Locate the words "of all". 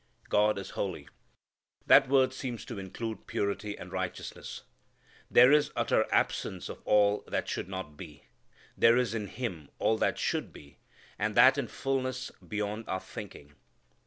6.69-7.23